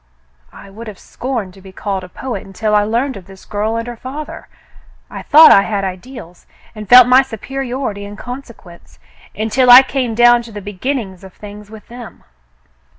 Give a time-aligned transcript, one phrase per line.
[0.51, 3.75] I would have scorned to be called a poet until I learned of this girl
[3.75, 4.47] and her father.
[5.11, 8.97] I thought I had ideals, and felt my superiority in consequence,
[9.35, 12.23] until I came down to the beginnings of things with them."